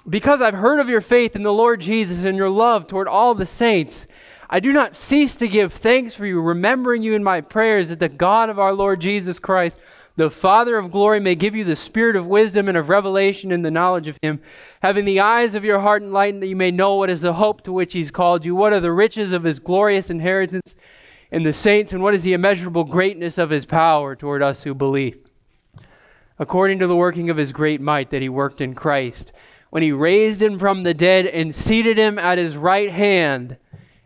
because 0.09 0.41
I've 0.41 0.55
heard 0.55 0.79
of 0.79 0.89
your 0.89 1.01
faith 1.01 1.35
in 1.35 1.43
the 1.43 1.53
Lord 1.53 1.81
Jesus 1.81 2.23
and 2.23 2.37
your 2.37 2.49
love 2.49 2.87
toward 2.87 3.07
all 3.07 3.35
the 3.35 3.45
saints, 3.45 4.07
I 4.49 4.59
do 4.59 4.73
not 4.73 4.95
cease 4.95 5.35
to 5.35 5.47
give 5.47 5.73
thanks 5.73 6.15
for 6.15 6.25
you, 6.25 6.41
remembering 6.41 7.03
you 7.03 7.13
in 7.13 7.23
my 7.23 7.41
prayers 7.41 7.89
that 7.89 7.99
the 7.99 8.09
God 8.09 8.49
of 8.49 8.57
our 8.57 8.73
Lord 8.73 8.99
Jesus 8.99 9.37
Christ, 9.37 9.79
the 10.19 10.29
Father 10.29 10.77
of 10.77 10.91
glory 10.91 11.21
may 11.21 11.33
give 11.33 11.55
you 11.55 11.63
the 11.63 11.77
spirit 11.77 12.17
of 12.17 12.27
wisdom 12.27 12.67
and 12.67 12.77
of 12.77 12.89
revelation 12.89 13.53
in 13.53 13.61
the 13.61 13.71
knowledge 13.71 14.09
of 14.09 14.17
him, 14.21 14.41
having 14.81 15.05
the 15.05 15.21
eyes 15.21 15.55
of 15.55 15.63
your 15.63 15.79
heart 15.79 16.03
enlightened, 16.03 16.43
that 16.43 16.47
you 16.47 16.57
may 16.57 16.71
know 16.71 16.95
what 16.95 17.09
is 17.09 17.21
the 17.21 17.35
hope 17.35 17.63
to 17.63 17.71
which 17.71 17.93
he's 17.93 18.11
called 18.11 18.43
you, 18.43 18.53
what 18.53 18.73
are 18.73 18.81
the 18.81 18.91
riches 18.91 19.31
of 19.31 19.45
his 19.45 19.59
glorious 19.59 20.09
inheritance 20.09 20.75
in 21.31 21.43
the 21.43 21.53
saints, 21.53 21.93
and 21.93 22.03
what 22.03 22.13
is 22.13 22.23
the 22.23 22.33
immeasurable 22.33 22.83
greatness 22.83 23.37
of 23.37 23.49
his 23.49 23.65
power 23.65 24.13
toward 24.13 24.43
us 24.43 24.63
who 24.63 24.75
believe. 24.75 25.17
According 26.37 26.79
to 26.79 26.87
the 26.87 26.97
working 26.97 27.29
of 27.29 27.37
his 27.37 27.53
great 27.53 27.79
might 27.79 28.09
that 28.09 28.21
he 28.21 28.27
worked 28.27 28.59
in 28.59 28.75
Christ, 28.75 29.31
when 29.69 29.83
he 29.83 29.93
raised 29.93 30.41
him 30.41 30.59
from 30.59 30.83
the 30.83 30.93
dead 30.93 31.27
and 31.27 31.55
seated 31.55 31.97
him 31.97 32.19
at 32.19 32.37
his 32.37 32.57
right 32.57 32.91
hand 32.91 33.55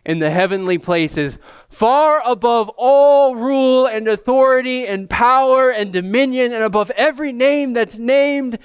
in 0.06 0.20
the 0.20 0.30
heavenly 0.30 0.78
places, 0.78 1.38
far 1.70 2.22
above 2.26 2.70
all 2.78 3.36
rule 3.36 3.86
and 3.86 4.08
authority 4.08 4.86
and 4.86 5.10
power 5.10 5.70
and 5.70 5.94
dominion, 5.94 6.52
and 6.52 6.64
above 6.64 6.92
every 6.92 7.32
name 7.32 7.74
that's 7.74 7.98
named, 7.98 8.60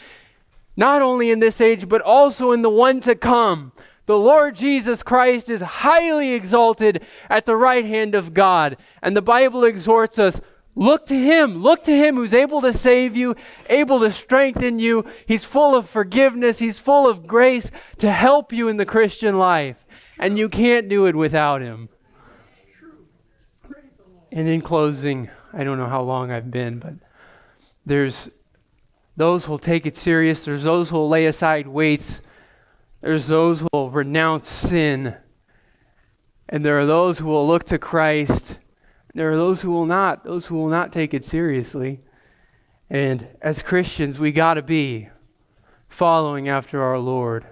not 0.77 1.01
only 1.01 1.31
in 1.31 1.38
this 1.38 1.61
age, 1.61 1.88
but 1.88 2.03
also 2.03 2.53
in 2.53 2.62
the 2.62 2.70
one 2.70 3.01
to 3.01 3.14
come. 3.14 3.72
The 4.07 4.18
Lord 4.18 4.57
Jesus 4.57 5.03
Christ 5.03 5.51
is 5.51 5.61
highly 5.61 6.33
exalted 6.33 7.05
at 7.29 7.44
the 7.44 7.57
right 7.57 7.85
hand 7.85 8.14
of 8.14 8.33
God. 8.33 8.77
And 9.03 9.14
the 9.14 9.22
Bible 9.22 9.64
exhorts 9.64 10.18
us 10.18 10.40
look 10.74 11.07
to 11.07 11.14
Him. 11.14 11.62
Look 11.62 11.85
to 11.85 11.96
Him 11.96 12.16
who's 12.16 12.35
able 12.35 12.61
to 12.62 12.72
save 12.72 13.16
you, 13.16 13.37
able 13.68 14.00
to 14.00 14.12
strengthen 14.12 14.78
you. 14.78 15.04
He's 15.26 15.44
full 15.44 15.74
of 15.74 15.88
forgiveness, 15.88 16.59
He's 16.59 16.78
full 16.78 17.09
of 17.09 17.26
grace 17.26 17.70
to 17.98 18.11
help 18.11 18.52
you 18.52 18.68
in 18.68 18.76
the 18.76 18.87
Christian 18.87 19.38
life. 19.38 19.85
And 20.18 20.38
you 20.38 20.48
can't 20.48 20.88
do 20.88 21.07
it 21.07 21.16
without 21.16 21.61
Him. 21.62 21.88
And 24.31 24.46
in 24.46 24.61
closing, 24.61 25.31
I 25.52 25.64
don't 25.64 25.78
know 25.78 25.88
how 25.88 26.02
long 26.02 26.31
I've 26.31 26.50
been, 26.50 26.78
but 26.78 26.94
there's 27.87 28.28
those 29.16 29.46
who 29.46 29.52
will 29.52 29.59
take 29.59 29.87
it 29.87 29.96
serious, 29.96 30.44
there's 30.44 30.64
those 30.64 30.90
who 30.90 30.96
will 30.96 31.09
lay 31.09 31.26
aside 31.26 31.66
weights, 31.66 32.20
there's 33.00 33.26
those 33.26 33.61
who 33.61 33.68
will 33.72 33.90
renounce 33.90 34.48
sin, 34.48 35.16
and 36.48 36.64
there 36.64 36.78
are 36.78 36.87
those 36.87 37.18
who 37.18 37.26
will 37.26 37.46
look 37.46 37.64
to 37.64 37.78
Christ. 37.78 38.59
There 39.18 39.33
are 39.33 39.37
those 39.37 39.62
who 39.62 39.72
will 39.72 39.85
not, 39.85 40.22
those 40.22 40.46
who 40.46 40.54
will 40.54 40.68
not 40.68 40.92
take 40.92 41.12
it 41.12 41.24
seriously. 41.24 41.98
And 42.88 43.26
as 43.42 43.62
Christians, 43.62 44.16
we 44.16 44.31
got 44.31 44.54
to 44.54 44.62
be 44.62 45.09
following 45.88 46.48
after 46.48 46.81
our 46.81 47.00
Lord, 47.00 47.44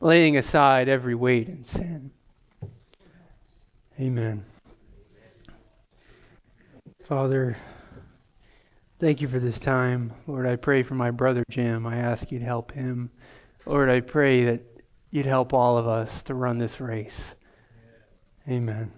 laying 0.00 0.36
aside 0.36 0.88
every 0.88 1.14
weight 1.14 1.46
and 1.46 1.64
sin. 1.64 2.10
Amen. 4.00 4.44
Father, 7.04 7.56
thank 8.98 9.20
you 9.20 9.28
for 9.28 9.38
this 9.38 9.60
time. 9.60 10.12
Lord, 10.26 10.46
I 10.48 10.56
pray 10.56 10.82
for 10.82 10.94
my 10.94 11.12
brother 11.12 11.44
Jim. 11.48 11.86
I 11.86 11.98
ask 11.98 12.32
you 12.32 12.40
to 12.40 12.44
help 12.44 12.72
him. 12.72 13.10
Lord, 13.66 13.88
I 13.88 14.00
pray 14.00 14.46
that 14.46 14.62
you'd 15.12 15.26
help 15.26 15.54
all 15.54 15.78
of 15.78 15.86
us 15.86 16.24
to 16.24 16.34
run 16.34 16.58
this 16.58 16.80
race. 16.80 17.36
Amen. 18.48 18.90